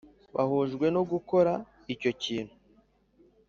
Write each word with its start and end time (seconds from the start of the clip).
bahujwe 0.35 0.85
no 0.95 1.01
gukora 1.11 1.53
icyo 1.93 2.11
kintu 2.23 2.55